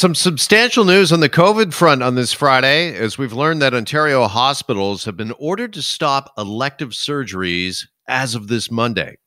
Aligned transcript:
some 0.00 0.14
substantial 0.14 0.86
news 0.86 1.12
on 1.12 1.20
the 1.20 1.28
COVID 1.28 1.74
front 1.74 2.02
on 2.02 2.14
this 2.14 2.32
Friday, 2.32 2.96
as 2.96 3.18
we've 3.18 3.34
learned 3.34 3.60
that 3.60 3.74
Ontario 3.74 4.26
hospitals 4.26 5.04
have 5.04 5.14
been 5.14 5.34
ordered 5.38 5.74
to 5.74 5.82
stop 5.82 6.32
elective 6.38 6.92
surgeries 6.92 7.86
as 8.08 8.34
of 8.34 8.48
this 8.48 8.70
Monday. 8.70 9.18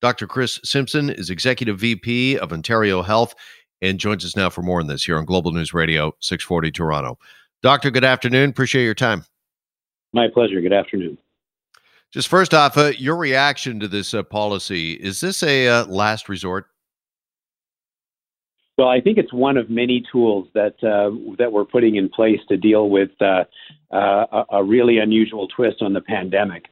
Dr. 0.00 0.26
Chris 0.26 0.60
Simpson 0.64 1.10
is 1.10 1.28
Executive 1.28 1.78
VP 1.78 2.38
of 2.38 2.54
Ontario 2.54 3.02
Health 3.02 3.34
and 3.82 4.00
joins 4.00 4.24
us 4.24 4.34
now 4.34 4.48
for 4.48 4.62
more 4.62 4.80
on 4.80 4.86
this 4.86 5.04
here 5.04 5.18
on 5.18 5.26
Global 5.26 5.52
News 5.52 5.74
Radio 5.74 6.14
640 6.20 6.70
Toronto. 6.70 7.18
Doctor, 7.62 7.90
good 7.90 8.02
afternoon. 8.02 8.48
Appreciate 8.48 8.84
your 8.84 8.94
time. 8.94 9.26
My 10.14 10.28
pleasure. 10.32 10.62
Good 10.62 10.72
afternoon. 10.72 11.18
Just 12.12 12.28
first 12.28 12.54
off, 12.54 12.78
uh, 12.78 12.92
your 12.96 13.16
reaction 13.16 13.78
to 13.78 13.88
this 13.88 14.14
uh, 14.14 14.22
policy 14.22 14.94
is 14.94 15.20
this 15.20 15.42
a 15.42 15.68
uh, 15.68 15.84
last 15.84 16.30
resort? 16.30 16.68
Well, 18.76 18.88
I 18.88 19.00
think 19.00 19.18
it's 19.18 19.32
one 19.32 19.56
of 19.56 19.70
many 19.70 20.02
tools 20.10 20.48
that 20.54 20.74
uh, 20.82 21.14
that 21.38 21.52
we're 21.52 21.64
putting 21.64 21.94
in 21.94 22.08
place 22.08 22.40
to 22.48 22.56
deal 22.56 22.88
with 22.90 23.10
uh, 23.20 23.44
uh, 23.94 24.44
a 24.50 24.64
really 24.64 24.98
unusual 24.98 25.46
twist 25.46 25.76
on 25.80 25.92
the 25.92 26.00
pandemic. 26.00 26.64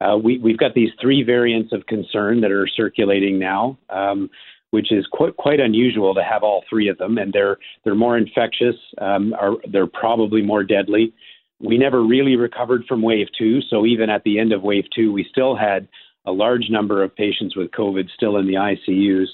Uh, 0.00 0.16
we, 0.16 0.40
have 0.44 0.58
got 0.58 0.74
these 0.74 0.90
three 1.00 1.22
variants 1.22 1.72
of 1.72 1.86
concern 1.86 2.40
that 2.40 2.50
are 2.50 2.66
circulating 2.66 3.38
now, 3.38 3.78
um, 3.90 4.28
which 4.70 4.90
is 4.90 5.06
quite 5.12 5.36
quite 5.36 5.60
unusual 5.60 6.12
to 6.14 6.24
have 6.24 6.42
all 6.42 6.64
three 6.68 6.88
of 6.88 6.98
them, 6.98 7.18
and 7.18 7.32
they're 7.32 7.58
they're 7.84 7.94
more 7.94 8.18
infectious. 8.18 8.74
Um, 9.00 9.32
are 9.34 9.52
they're 9.70 9.86
probably 9.86 10.42
more 10.42 10.64
deadly. 10.64 11.14
We 11.60 11.78
never 11.78 12.02
really 12.02 12.34
recovered 12.34 12.84
from 12.88 13.00
wave 13.00 13.28
two, 13.38 13.60
so 13.70 13.86
even 13.86 14.10
at 14.10 14.24
the 14.24 14.40
end 14.40 14.52
of 14.52 14.62
wave 14.62 14.86
two, 14.94 15.12
we 15.12 15.24
still 15.30 15.54
had 15.54 15.86
a 16.26 16.32
large 16.32 16.70
number 16.70 17.02
of 17.02 17.14
patients 17.14 17.56
with 17.56 17.70
COVID 17.70 18.08
still 18.14 18.36
in 18.36 18.46
the 18.46 18.54
ICUs. 18.54 19.26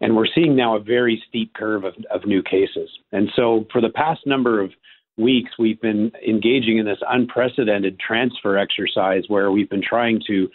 And 0.00 0.14
we're 0.14 0.26
seeing 0.34 0.54
now 0.54 0.76
a 0.76 0.80
very 0.80 1.22
steep 1.28 1.54
curve 1.54 1.84
of, 1.84 1.94
of 2.10 2.26
new 2.26 2.42
cases. 2.42 2.90
And 3.12 3.30
so 3.34 3.66
for 3.72 3.80
the 3.80 3.88
past 3.88 4.20
number 4.26 4.60
of 4.60 4.70
weeks, 5.16 5.52
we've 5.58 5.80
been 5.80 6.12
engaging 6.26 6.78
in 6.78 6.84
this 6.84 6.98
unprecedented 7.08 7.98
transfer 7.98 8.58
exercise 8.58 9.24
where 9.28 9.50
we've 9.50 9.70
been 9.70 9.82
trying 9.82 10.20
to 10.26 10.48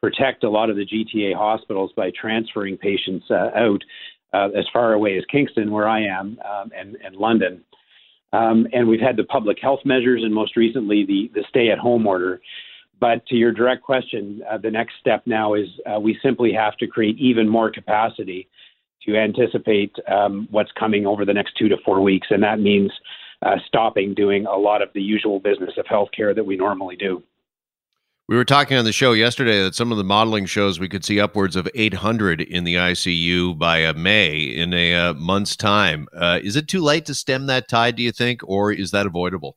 protect 0.00 0.44
a 0.44 0.50
lot 0.50 0.70
of 0.70 0.76
the 0.76 0.86
GTA 0.86 1.36
hospitals 1.36 1.92
by 1.96 2.10
transferring 2.20 2.76
patients 2.76 3.26
uh, 3.30 3.50
out 3.54 3.82
uh, 4.32 4.48
as 4.56 4.64
far 4.72 4.92
away 4.92 5.16
as 5.16 5.24
Kingston, 5.30 5.70
where 5.70 5.88
I 5.88 6.02
am, 6.02 6.38
um, 6.44 6.70
and, 6.76 6.96
and 7.04 7.16
London. 7.16 7.62
Um, 8.32 8.66
and 8.72 8.86
we've 8.86 9.00
had 9.00 9.16
the 9.16 9.24
public 9.24 9.58
health 9.60 9.80
measures 9.84 10.22
and 10.22 10.34
most 10.34 10.56
recently 10.56 11.04
the, 11.06 11.30
the 11.34 11.44
stay 11.48 11.70
at 11.70 11.78
home 11.78 12.06
order. 12.06 12.40
But 13.00 13.26
to 13.26 13.36
your 13.36 13.52
direct 13.52 13.82
question, 13.82 14.42
uh, 14.50 14.58
the 14.58 14.70
next 14.70 14.94
step 15.00 15.22
now 15.26 15.54
is 15.54 15.68
uh, 15.86 16.00
we 16.00 16.18
simply 16.22 16.52
have 16.52 16.76
to 16.78 16.86
create 16.86 17.16
even 17.18 17.48
more 17.48 17.70
capacity 17.70 18.48
to 19.06 19.16
anticipate 19.16 19.94
um, 20.10 20.48
what's 20.50 20.72
coming 20.78 21.06
over 21.06 21.24
the 21.24 21.32
next 21.32 21.56
two 21.56 21.68
to 21.68 21.76
four 21.84 22.00
weeks. 22.00 22.28
And 22.30 22.42
that 22.42 22.58
means 22.60 22.90
uh, 23.42 23.56
stopping 23.66 24.14
doing 24.14 24.46
a 24.46 24.56
lot 24.56 24.82
of 24.82 24.88
the 24.94 25.02
usual 25.02 25.38
business 25.38 25.74
of 25.76 25.86
healthcare 25.86 26.34
that 26.34 26.44
we 26.44 26.56
normally 26.56 26.96
do. 26.96 27.22
We 28.28 28.36
were 28.36 28.44
talking 28.44 28.76
on 28.76 28.84
the 28.84 28.92
show 28.92 29.12
yesterday 29.12 29.62
that 29.62 29.74
some 29.74 29.90
of 29.90 29.96
the 29.96 30.04
modeling 30.04 30.44
shows 30.44 30.78
we 30.78 30.88
could 30.88 31.02
see 31.02 31.18
upwards 31.18 31.56
of 31.56 31.66
800 31.74 32.42
in 32.42 32.64
the 32.64 32.74
ICU 32.74 33.58
by 33.58 33.84
uh, 33.84 33.94
May 33.94 34.40
in 34.40 34.74
a 34.74 34.94
uh, 34.94 35.14
month's 35.14 35.56
time. 35.56 36.08
Uh, 36.14 36.38
is 36.42 36.54
it 36.54 36.68
too 36.68 36.82
late 36.82 37.06
to 37.06 37.14
stem 37.14 37.46
that 37.46 37.68
tide, 37.68 37.96
do 37.96 38.02
you 38.02 38.12
think, 38.12 38.42
or 38.44 38.70
is 38.70 38.90
that 38.90 39.06
avoidable? 39.06 39.56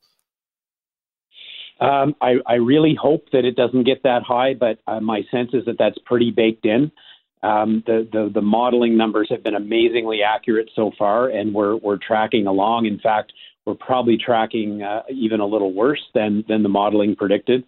Um, 1.82 2.14
I, 2.20 2.34
I, 2.46 2.54
really 2.54 2.94
hope 2.94 3.26
that 3.32 3.44
it 3.44 3.56
doesn't 3.56 3.82
get 3.82 4.04
that 4.04 4.22
high, 4.22 4.54
but 4.54 4.78
uh, 4.86 5.00
my 5.00 5.22
sense 5.32 5.50
is 5.52 5.64
that 5.64 5.78
that's 5.80 5.98
pretty 6.06 6.30
baked 6.30 6.64
in. 6.64 6.92
Um, 7.42 7.82
the, 7.86 8.08
the, 8.12 8.30
the 8.32 8.40
modeling 8.40 8.96
numbers 8.96 9.26
have 9.30 9.42
been 9.42 9.56
amazingly 9.56 10.20
accurate 10.22 10.70
so 10.76 10.92
far, 10.96 11.28
and 11.28 11.52
we're 11.52 11.74
we're 11.74 11.98
tracking 11.98 12.46
along. 12.46 12.86
In 12.86 13.00
fact, 13.00 13.32
we're 13.66 13.74
probably 13.74 14.16
tracking 14.16 14.82
uh, 14.82 15.02
even 15.10 15.40
a 15.40 15.46
little 15.46 15.72
worse 15.72 16.02
than 16.14 16.44
than 16.48 16.62
the 16.62 16.68
modeling 16.68 17.16
predicted. 17.16 17.64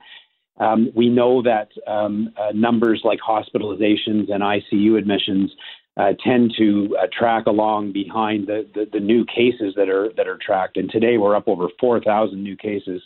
Um, 0.60 0.92
we 0.94 1.08
know 1.08 1.42
that 1.42 1.70
um, 1.88 2.32
uh, 2.40 2.52
numbers 2.54 3.00
like 3.02 3.18
hospitalizations 3.18 4.32
and 4.32 4.44
ICU 4.44 4.96
admissions 4.96 5.50
uh, 5.96 6.12
tend 6.24 6.54
to 6.58 6.96
uh, 7.02 7.08
track 7.16 7.46
along 7.46 7.92
behind 7.92 8.46
the, 8.46 8.64
the, 8.74 8.86
the, 8.92 9.00
new 9.00 9.24
cases 9.24 9.74
that 9.76 9.88
are 9.88 10.10
that 10.16 10.28
are 10.28 10.38
tracked. 10.40 10.76
And 10.76 10.88
today 10.88 11.18
we're 11.18 11.34
up 11.34 11.48
over 11.48 11.66
4,000 11.80 12.40
new 12.40 12.56
cases 12.56 13.02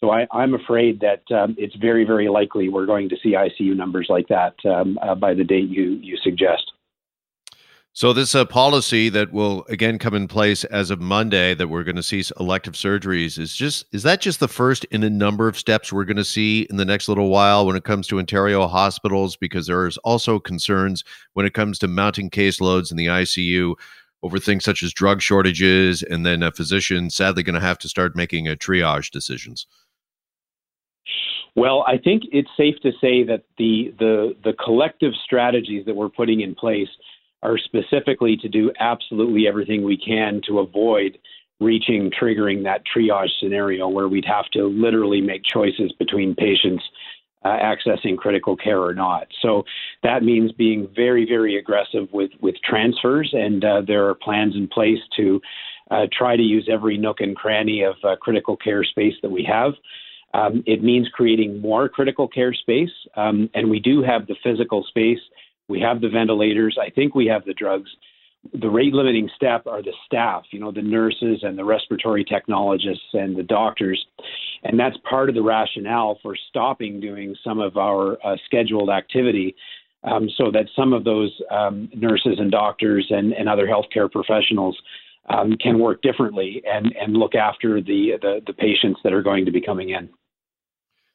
so 0.00 0.10
I, 0.10 0.26
am 0.32 0.54
afraid 0.54 1.00
that 1.00 1.22
um, 1.34 1.54
it's 1.58 1.74
very, 1.76 2.04
very 2.04 2.28
likely 2.28 2.68
we're 2.68 2.86
going 2.86 3.08
to 3.08 3.16
see 3.22 3.32
ICU 3.32 3.76
numbers 3.76 4.06
like 4.08 4.28
that 4.28 4.54
um, 4.64 4.98
uh, 5.02 5.14
by 5.14 5.34
the 5.34 5.44
date 5.44 5.68
you 5.68 5.98
you 6.02 6.16
suggest. 6.22 6.72
So 7.96 8.12
this 8.12 8.34
uh, 8.34 8.44
policy 8.44 9.08
that 9.10 9.32
will 9.32 9.64
again 9.68 10.00
come 10.00 10.14
in 10.14 10.26
place 10.26 10.64
as 10.64 10.90
of 10.90 11.00
Monday 11.00 11.54
that 11.54 11.68
we're 11.68 11.84
going 11.84 11.94
to 11.94 12.02
see 12.02 12.24
elective 12.40 12.74
surgeries 12.74 13.38
is 13.38 13.54
just 13.54 13.86
is 13.92 14.02
that 14.02 14.20
just 14.20 14.40
the 14.40 14.48
first 14.48 14.84
in 14.86 15.04
a 15.04 15.10
number 15.10 15.46
of 15.46 15.56
steps 15.56 15.92
we're 15.92 16.04
going 16.04 16.16
to 16.16 16.24
see 16.24 16.62
in 16.68 16.76
the 16.76 16.84
next 16.84 17.08
little 17.08 17.28
while 17.28 17.64
when 17.64 17.76
it 17.76 17.84
comes 17.84 18.08
to 18.08 18.18
Ontario 18.18 18.66
hospitals 18.66 19.36
because 19.36 19.68
there's 19.68 19.96
also 19.98 20.40
concerns 20.40 21.04
when 21.34 21.46
it 21.46 21.54
comes 21.54 21.78
to 21.78 21.86
mounting 21.86 22.30
caseloads 22.30 22.90
in 22.90 22.96
the 22.96 23.06
ICU 23.06 23.74
over 24.24 24.40
things 24.40 24.64
such 24.64 24.82
as 24.82 24.92
drug 24.92 25.22
shortages 25.22 26.02
and 26.02 26.26
then 26.26 26.42
a 26.42 26.50
physician 26.50 27.10
sadly 27.10 27.44
going 27.44 27.54
to 27.54 27.60
have 27.60 27.78
to 27.78 27.88
start 27.88 28.16
making 28.16 28.48
a 28.48 28.56
triage 28.56 29.12
decisions. 29.12 29.68
Well, 31.56 31.84
I 31.86 31.98
think 31.98 32.24
it's 32.32 32.48
safe 32.56 32.74
to 32.82 32.90
say 33.00 33.22
that 33.24 33.44
the, 33.58 33.94
the, 33.98 34.36
the 34.42 34.54
collective 34.54 35.12
strategies 35.24 35.86
that 35.86 35.94
we're 35.94 36.08
putting 36.08 36.40
in 36.40 36.54
place 36.54 36.88
are 37.42 37.58
specifically 37.58 38.36
to 38.38 38.48
do 38.48 38.72
absolutely 38.80 39.46
everything 39.46 39.84
we 39.84 39.96
can 39.96 40.40
to 40.48 40.58
avoid 40.58 41.18
reaching 41.60 42.10
triggering 42.10 42.64
that 42.64 42.82
triage 42.84 43.30
scenario 43.40 43.88
where 43.88 44.08
we'd 44.08 44.24
have 44.24 44.46
to 44.52 44.64
literally 44.64 45.20
make 45.20 45.42
choices 45.44 45.92
between 45.98 46.34
patients 46.34 46.82
uh, 47.44 47.56
accessing 47.58 48.16
critical 48.16 48.56
care 48.56 48.80
or 48.80 48.94
not. 48.94 49.28
So 49.40 49.64
that 50.02 50.22
means 50.22 50.50
being 50.52 50.88
very, 50.96 51.26
very 51.26 51.56
aggressive 51.56 52.08
with, 52.12 52.30
with 52.40 52.56
transfers, 52.64 53.30
and 53.32 53.64
uh, 53.64 53.82
there 53.86 54.08
are 54.08 54.14
plans 54.14 54.56
in 54.56 54.66
place 54.66 54.98
to 55.16 55.40
uh, 55.90 56.06
try 56.16 56.36
to 56.36 56.42
use 56.42 56.68
every 56.72 56.96
nook 56.96 57.20
and 57.20 57.36
cranny 57.36 57.82
of 57.82 57.96
uh, 58.02 58.16
critical 58.16 58.56
care 58.56 58.82
space 58.82 59.14
that 59.22 59.30
we 59.30 59.44
have. 59.44 59.74
Um, 60.34 60.64
it 60.66 60.82
means 60.82 61.08
creating 61.12 61.60
more 61.60 61.88
critical 61.88 62.26
care 62.26 62.52
space, 62.52 62.90
um, 63.16 63.48
and 63.54 63.70
we 63.70 63.78
do 63.78 64.02
have 64.02 64.26
the 64.26 64.34
physical 64.42 64.84
space. 64.88 65.20
We 65.68 65.80
have 65.80 66.00
the 66.00 66.08
ventilators. 66.08 66.76
I 66.80 66.90
think 66.90 67.14
we 67.14 67.26
have 67.26 67.44
the 67.44 67.54
drugs. 67.54 67.88
The 68.52 68.68
rate 68.68 68.92
limiting 68.92 69.30
step 69.36 69.66
are 69.66 69.80
the 69.80 69.94
staff, 70.04 70.42
you 70.50 70.58
know, 70.58 70.72
the 70.72 70.82
nurses 70.82 71.38
and 71.42 71.56
the 71.56 71.64
respiratory 71.64 72.24
technologists 72.24 73.14
and 73.14 73.36
the 73.36 73.44
doctors. 73.44 74.04
And 74.64 74.78
that's 74.78 74.96
part 75.08 75.28
of 75.28 75.34
the 75.34 75.42
rationale 75.42 76.18
for 76.20 76.36
stopping 76.50 77.00
doing 77.00 77.34
some 77.42 77.60
of 77.60 77.76
our 77.76 78.18
uh, 78.26 78.36
scheduled 78.44 78.90
activity 78.90 79.54
um, 80.02 80.28
so 80.36 80.50
that 80.50 80.66
some 80.76 80.92
of 80.92 81.04
those 81.04 81.32
um, 81.50 81.88
nurses 81.94 82.36
and 82.38 82.50
doctors 82.50 83.06
and, 83.08 83.32
and 83.32 83.48
other 83.48 83.66
healthcare 83.66 84.10
professionals 84.10 84.76
um, 85.30 85.56
can 85.56 85.78
work 85.78 86.02
differently 86.02 86.62
and, 86.66 86.94
and 87.00 87.16
look 87.16 87.34
after 87.34 87.80
the, 87.80 88.18
the, 88.20 88.40
the 88.46 88.52
patients 88.52 89.00
that 89.04 89.12
are 89.12 89.22
going 89.22 89.46
to 89.46 89.52
be 89.52 89.60
coming 89.60 89.90
in. 89.90 90.10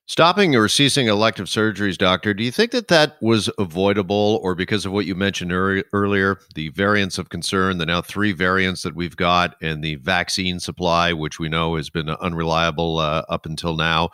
Stopping 0.10 0.56
or 0.56 0.68
ceasing 0.68 1.06
elective 1.06 1.46
surgeries, 1.46 1.96
doctor, 1.96 2.34
do 2.34 2.44
you 2.44 2.50
think 2.50 2.72
that 2.72 2.88
that 2.88 3.22
was 3.22 3.48
avoidable 3.60 4.40
or 4.42 4.56
because 4.56 4.84
of 4.84 4.92
what 4.92 5.06
you 5.06 5.14
mentioned 5.14 5.52
er- 5.52 5.84
earlier, 5.94 6.40
the 6.56 6.70
variants 6.70 7.20
of 7.20 7.30
concern, 7.30 7.78
the 7.78 7.86
now 7.86 8.02
three 8.02 8.32
variants 8.32 8.82
that 8.82 8.96
we've 8.96 9.16
got, 9.16 9.56
and 9.62 9.84
the 9.84 9.98
vaccine 9.98 10.60
supply, 10.60 11.14
which 11.14 11.38
we 11.38 11.48
know 11.48 11.76
has 11.76 11.92
been 11.92 12.10
unreliable 12.10 12.98
uh, 12.98 13.22
up 13.30 13.46
until 13.46 13.76
now? 13.76 14.10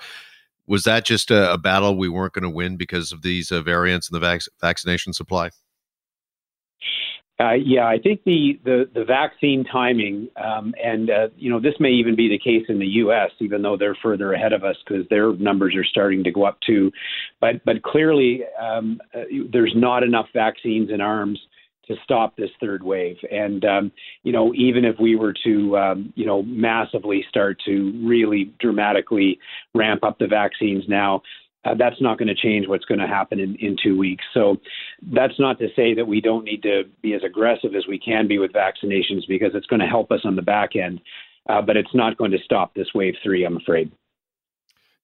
Was 0.68 0.84
that 0.84 1.06
just 1.06 1.32
a, 1.32 1.54
a 1.54 1.58
battle 1.58 1.98
we 1.98 2.10
weren't 2.10 2.34
going 2.34 2.44
to 2.44 2.50
win 2.50 2.76
because 2.76 3.14
of 3.14 3.22
these 3.22 3.50
uh, 3.50 3.62
variants 3.62 4.10
and 4.10 4.18
the 4.18 4.20
vac- 4.20 4.42
vaccination 4.60 5.14
supply? 5.14 5.50
Uh, 7.38 7.52
yeah, 7.52 7.86
I 7.86 7.98
think 8.02 8.24
the, 8.24 8.58
the, 8.64 8.90
the 8.94 9.04
vaccine 9.04 9.66
timing, 9.70 10.30
um, 10.42 10.74
and 10.82 11.10
uh, 11.10 11.28
you 11.36 11.50
know, 11.50 11.60
this 11.60 11.74
may 11.82 11.90
even 11.90 12.16
be 12.16 12.30
the 12.30 12.40
case 12.40 12.66
in 12.70 12.80
the 12.80 12.86
U.S., 12.86 13.30
even 13.40 13.62
though 13.62 13.76
they're 13.76 13.98
further 14.02 14.32
ahead 14.32 14.54
of 14.54 14.64
us 14.64 14.78
because 14.88 15.06
their 15.10 15.34
numbers 15.34 15.76
are 15.76 15.84
starting 15.84 16.24
to 16.24 16.32
go 16.32 16.46
up 16.46 16.58
too. 16.66 16.92
But 17.42 17.66
but 17.66 17.84
clearly, 17.84 18.44
um, 18.58 19.02
uh, 19.14 19.24
there's 19.52 19.74
not 19.76 20.02
enough 20.04 20.28
vaccines 20.34 20.90
in 20.90 21.02
arms 21.02 21.40
to 21.88 21.96
stop 22.04 22.36
this 22.36 22.50
third 22.60 22.84
wave. 22.84 23.18
And 23.30 23.66
um, 23.66 23.92
you 24.24 24.32
know, 24.32 24.54
even 24.56 24.86
if 24.86 24.96
we 24.98 25.18
were 25.18 25.34
to 25.44 25.78
um, 25.78 26.14
you 26.16 26.26
know 26.26 26.42
massively 26.44 27.26
start 27.28 27.58
to 27.66 28.02
really 28.06 28.54
dramatically 28.62 29.40
ramp 29.74 30.06
up 30.06 30.20
the 30.20 30.28
vaccines 30.28 30.86
now, 30.88 31.22
uh, 31.66 31.74
that's 31.74 32.00
not 32.00 32.18
going 32.18 32.28
to 32.28 32.36
change 32.36 32.68
what's 32.68 32.86
going 32.86 33.00
to 33.00 33.08
happen 33.08 33.40
in, 33.40 33.56
in 33.56 33.76
two 33.82 33.98
weeks. 33.98 34.24
So 34.34 34.58
that's 35.12 35.40
not 35.40 35.60
to 35.60 35.68
say 35.76 35.94
that 35.96 36.08
we 36.08 36.22
don't 36.22 36.46
need 36.46 36.64
to 36.64 36.84
be 37.02 37.14
as 37.14 37.24
aggressive 37.24 37.76
as 37.76 37.88
we 37.88 38.00
can 38.00 38.28
be 38.28 38.38
with 38.38 38.54
vaccinations 38.54 39.28
because 39.28 39.52
it's 39.54 39.68
going 39.68 39.82
to 39.82 39.88
help 39.88 40.12
us 40.12 40.22
on 40.24 40.36
the 40.36 40.42
back 40.42 40.76
end, 40.76 41.02
uh, 41.50 41.62
but 41.62 41.76
it's 41.76 41.94
not 41.94 42.18
going 42.18 42.32
to 42.32 42.40
stop 42.44 42.74
this 42.76 42.94
wave 42.94 43.16
three, 43.24 43.44
I'm 43.44 43.58
afraid. 43.58 43.92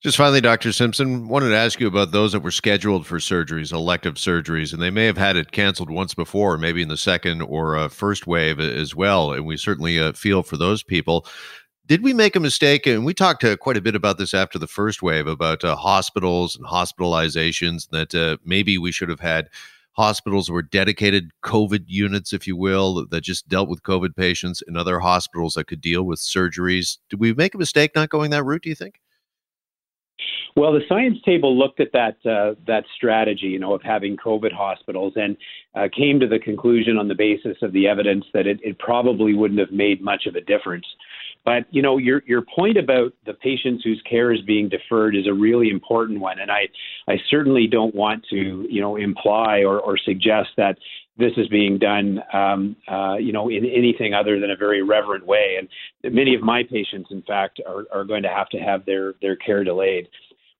Just 0.02 0.18
finally, 0.18 0.42
Dr. 0.42 0.72
Simpson, 0.72 1.28
wanted 1.28 1.50
to 1.50 1.56
ask 1.56 1.80
you 1.80 1.86
about 1.86 2.12
those 2.12 2.32
that 2.32 2.40
were 2.40 2.50
scheduled 2.50 3.06
for 3.06 3.20
surgeries, 3.20 3.72
elective 3.72 4.16
surgeries, 4.16 4.74
and 4.74 4.82
they 4.82 4.90
may 4.90 5.06
have 5.06 5.18
had 5.18 5.36
it 5.36 5.52
canceled 5.52 5.92
once 5.92 6.16
before, 6.16 6.58
maybe 6.58 6.82
in 6.82 6.88
the 6.88 6.98
second 6.98 7.44
or 7.44 7.78
uh, 7.78 7.88
first 7.88 8.26
wave 8.26 8.60
as 8.60 8.96
well. 8.96 9.32
And 9.32 9.46
we 9.46 9.58
certainly 9.58 10.00
uh, 10.00 10.14
feel 10.14 10.42
for 10.42 10.58
those 10.58 10.82
people. 10.82 11.28
Did 11.92 12.04
we 12.04 12.14
make 12.14 12.38
a 12.38 12.40
mistake? 12.40 12.88
And 12.88 13.04
we 13.04 13.14
talked 13.14 13.44
uh, 13.44 13.58
quite 13.58 13.76
a 13.76 13.82
bit 13.82 13.96
about 13.96 14.18
this 14.18 14.34
after 14.34 14.58
the 14.58 14.66
first 14.66 15.04
wave 15.04 15.28
about 15.28 15.66
uh, 15.66 15.76
hospitals 15.76 16.56
and 16.56 16.66
hospitalizations, 16.66 17.90
that 17.90 18.16
uh, 18.16 18.38
maybe 18.46 18.78
we 18.78 18.94
should 18.94 19.10
have 19.10 19.20
had 19.20 19.50
hospitals 19.92 20.50
were 20.50 20.62
dedicated 20.62 21.32
COVID 21.44 21.84
units, 21.88 22.32
if 22.32 22.48
you 22.48 22.56
will, 22.56 23.06
that 23.08 23.26
just 23.26 23.50
dealt 23.50 23.68
with 23.68 23.84
COVID 23.84 24.16
patients, 24.16 24.64
and 24.66 24.78
other 24.78 25.02
hospitals 25.02 25.56
that 25.56 25.68
could 25.68 25.82
deal 25.82 26.04
with 26.04 26.20
surgeries. 26.20 26.98
Did 27.10 27.20
we 27.20 27.34
make 27.34 27.56
a 27.56 27.58
mistake 27.58 27.92
not 27.94 28.08
going 28.08 28.32
that 28.32 28.46
route? 28.46 28.62
Do 28.64 28.70
you 28.70 28.76
think? 28.76 29.02
Well, 30.56 30.72
the 30.72 30.82
science 30.88 31.18
table 31.26 31.58
looked 31.58 31.82
at 31.82 31.92
that 31.92 32.18
uh, 32.26 32.56
that 32.68 32.84
strategy, 32.96 33.48
you 33.48 33.60
know, 33.60 33.74
of 33.74 33.82
having 33.82 34.16
COVID 34.16 34.54
hospitals, 34.54 35.14
and 35.16 35.36
uh, 35.76 35.88
came 35.94 36.20
to 36.20 36.28
the 36.28 36.40
conclusion 36.40 36.98
on 36.98 37.10
the 37.10 37.16
basis 37.16 37.58
of 37.62 37.72
the 37.74 37.88
evidence 37.88 38.26
that 38.34 38.48
it, 38.48 38.60
it 38.64 38.80
probably 38.80 39.34
wouldn't 39.34 39.60
have 39.60 39.72
made 39.72 40.02
much 40.02 40.26
of 40.26 40.36
a 40.36 40.42
difference. 40.42 40.86
But 41.44 41.66
you 41.72 41.82
know, 41.82 41.98
your 41.98 42.22
your 42.28 42.44
point 42.44 42.78
about 42.78 43.14
the 43.26 43.34
patients 43.34 43.84
whose 43.84 44.02
care 44.08 44.32
is 44.32 44.42
being 44.42 44.70
deferred 44.70 45.16
is 45.16 45.28
a 45.28 45.34
really 45.34 45.70
important 45.70 46.20
one, 46.20 46.40
and 46.40 46.52
I 46.52 46.68
I 47.08 47.16
certainly 47.30 47.68
don't 47.68 47.96
want 47.96 48.24
to 48.30 48.68
you 48.70 48.82
know 48.82 48.96
imply 48.96 49.64
or, 49.64 49.80
or 49.80 49.98
suggest 49.98 50.50
that 50.58 50.78
this 51.18 51.32
is 51.38 51.48
being 51.48 51.78
done, 51.78 52.22
um, 52.34 52.76
uh, 52.88 53.16
you 53.16 53.34
know, 53.34 53.50
in 53.50 53.66
anything 53.66 54.14
other 54.14 54.40
than 54.40 54.52
a 54.52 54.56
very 54.56 54.82
reverent 54.82 55.26
way. 55.26 55.58
And 55.58 56.14
many 56.14 56.36
of 56.36 56.42
my 56.42 56.64
patients, 56.64 57.10
in 57.12 57.22
fact, 57.24 57.60
are, 57.68 57.84
are 57.92 58.04
going 58.04 58.24
to 58.24 58.30
have 58.30 58.50
to 58.50 58.58
have 58.58 58.86
their 58.86 59.16
their 59.22 59.36
care 59.36 59.64
delayed. 59.64 60.08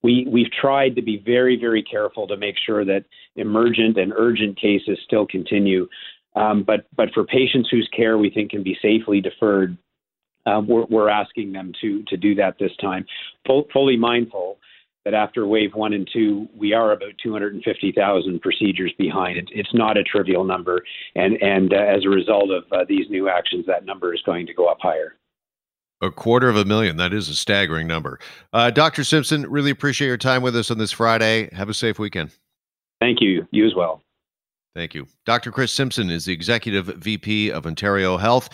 We 0.04 0.28
we've 0.32 0.52
tried 0.52 0.96
to 0.96 1.04
be 1.04 1.22
very 1.24 1.58
very 1.58 1.84
careful 1.84 2.28
to 2.28 2.38
make 2.38 2.56
sure 2.66 2.84
that 2.86 3.06
emergent 3.36 3.98
and 3.98 4.14
urgent 4.16 4.60
cases 4.60 4.98
still 5.06 5.28
continue. 5.28 5.88
Um, 6.36 6.64
but 6.64 6.88
but 6.96 7.14
for 7.14 7.24
patients 7.24 7.70
whose 7.70 7.90
care 7.96 8.18
we 8.18 8.32
think 8.32 8.52
can 8.52 8.64
be 8.64 8.78
safely 8.82 9.22
deferred, 9.22 9.78
uh, 10.46 10.62
we're, 10.68 10.86
we're, 10.90 11.10
asking 11.10 11.54
them 11.54 11.72
to 11.82 12.04
to 12.04 12.18
do 12.18 12.36
that 12.36 12.58
this 12.60 12.72
time, 12.80 13.06
Full, 13.46 13.68
fully 13.74 13.98
mindful 13.98 14.58
that 15.06 15.14
after 15.14 15.48
wave 15.48 15.74
one 15.74 15.94
and 15.94 16.08
two, 16.12 16.48
we 16.56 16.74
are 16.74 16.92
about 16.92 17.14
250,000 17.24 18.42
procedures 18.42 18.94
behind. 18.98 19.38
It, 19.38 19.50
it's 19.52 19.74
not 19.74 19.98
a 19.98 20.04
trivial 20.04 20.44
number, 20.44 20.84
and 21.16 21.42
and 21.42 21.74
uh, 21.74 21.78
as 21.78 22.06
a 22.06 22.10
result 22.10 22.52
of 22.52 22.64
uh, 22.72 22.86
these 22.88 23.10
new 23.10 23.30
actions, 23.30 23.66
that 23.68 23.86
number 23.86 24.14
is 24.14 24.22
going 24.26 24.48
to 24.48 24.54
go 24.54 24.68
up 24.68 24.78
higher. 24.82 25.16
A 26.04 26.10
quarter 26.10 26.50
of 26.50 26.56
a 26.56 26.66
million. 26.66 26.98
That 26.98 27.14
is 27.14 27.30
a 27.30 27.36
staggering 27.36 27.86
number. 27.86 28.20
Uh, 28.54 28.72
Dr. 28.72 29.04
Simpson, 29.04 29.48
really 29.48 29.70
appreciate 29.70 30.08
your 30.08 30.18
time 30.18 30.42
with 30.42 30.56
us 30.56 30.72
on 30.72 30.80
this 30.80 30.92
Friday. 30.92 31.48
Have 31.54 31.70
a 31.70 31.76
safe 31.76 32.00
weekend. 32.00 32.32
Thank 33.00 33.22
you. 33.22 33.48
You 33.52 33.68
as 33.68 33.76
well. 33.76 34.02
Thank 34.74 34.96
you. 34.96 35.06
Dr. 35.26 35.52
Chris 35.52 35.74
Simpson 35.74 36.10
is 36.10 36.26
the 36.26 36.34
Executive 36.34 36.86
VP 36.86 37.52
of 37.52 37.68
Ontario 37.68 38.18
Health. 38.18 38.50